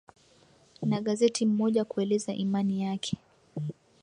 [0.81, 3.17] na gazeti mmoja kueleza imani yake